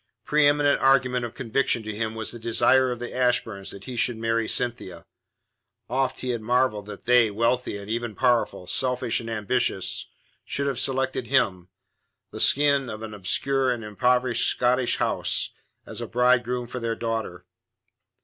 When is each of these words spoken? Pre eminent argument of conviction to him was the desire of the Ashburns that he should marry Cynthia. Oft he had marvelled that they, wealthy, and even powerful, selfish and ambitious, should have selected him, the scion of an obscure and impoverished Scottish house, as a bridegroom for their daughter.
Pre 0.25 0.47
eminent 0.47 0.79
argument 0.81 1.25
of 1.25 1.35
conviction 1.35 1.83
to 1.83 1.93
him 1.93 2.15
was 2.15 2.31
the 2.31 2.39
desire 2.39 2.89
of 2.91 2.97
the 2.97 3.13
Ashburns 3.15 3.69
that 3.69 3.83
he 3.83 3.95
should 3.95 4.17
marry 4.17 4.49
Cynthia. 4.49 5.05
Oft 5.91 6.21
he 6.21 6.29
had 6.29 6.41
marvelled 6.41 6.87
that 6.87 7.05
they, 7.05 7.29
wealthy, 7.29 7.77
and 7.77 7.87
even 7.87 8.15
powerful, 8.15 8.65
selfish 8.65 9.19
and 9.19 9.29
ambitious, 9.29 10.07
should 10.43 10.65
have 10.65 10.79
selected 10.79 11.27
him, 11.27 11.69
the 12.31 12.39
scion 12.41 12.89
of 12.89 13.03
an 13.03 13.13
obscure 13.13 13.69
and 13.69 13.83
impoverished 13.83 14.47
Scottish 14.49 14.97
house, 14.97 15.51
as 15.85 16.01
a 16.01 16.07
bridegroom 16.07 16.65
for 16.65 16.79
their 16.79 16.95
daughter. 16.95 17.45